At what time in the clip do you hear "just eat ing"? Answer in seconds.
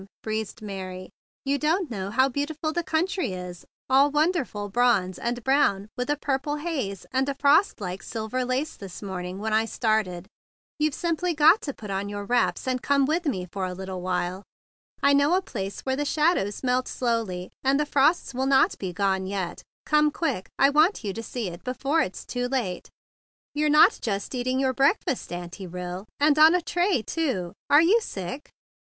24.01-24.59